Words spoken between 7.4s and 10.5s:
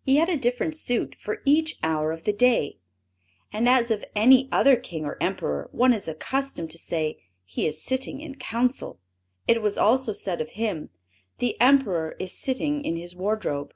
"he is sitting in council," it was always said of